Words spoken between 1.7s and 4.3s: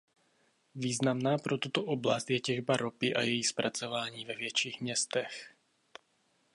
oblast je těžba ropy a její zpracování